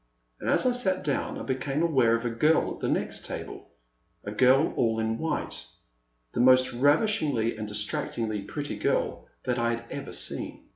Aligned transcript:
And 0.39 0.49
as 0.49 0.65
I 0.65 0.71
sat 0.71 1.03
down, 1.03 1.37
I 1.37 1.43
became 1.43 1.83
aware 1.83 2.15
of 2.15 2.25
a 2.25 2.31
girl 2.31 2.73
at 2.73 2.79
the 2.79 2.87
next 2.89 3.23
table— 3.23 3.69
a 4.23 4.31
girl 4.31 4.73
all 4.75 4.99
in 4.99 5.19
white— 5.19 5.63
the 6.33 6.39
most 6.39 6.73
ravishingly 6.73 7.55
and 7.55 7.67
distractingly 7.67 8.41
pretty 8.41 8.77
girl 8.77 9.27
that 9.45 9.59
I 9.59 9.75
had 9.75 9.85
ever 9.91 10.11
seen. 10.11 10.65